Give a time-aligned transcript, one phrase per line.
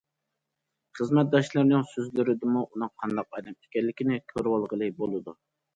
[0.99, 5.41] خىزمەتداشلىرىنىڭ سۆزلىرىدىنمۇ ئۇنىڭ قانداق ئادەم ئىكەنلىكىنى كۆرۈۋالغىلى بولىدۇ.